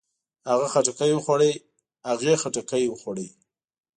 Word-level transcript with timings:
هغۀ 0.49 0.67
خټکی 0.73 1.11
وخوړ. 1.15 1.41
هغې 2.09 2.33
خټکی 2.41 2.83
وخوړ. 2.87 3.17